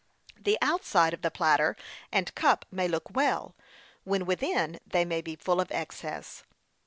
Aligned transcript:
The 0.39 0.57
outside 0.63 1.13
of 1.13 1.21
the 1.21 1.29
platter 1.29 1.75
and 2.11 2.33
cup 2.33 2.65
may 2.71 2.87
look 2.87 3.11
well, 3.11 3.53
when 4.03 4.25
within 4.25 4.79
they 4.83 5.05
may 5.05 5.21
be 5.21 5.35
full 5.35 5.61
of 5.61 5.71
excess. 5.71 6.43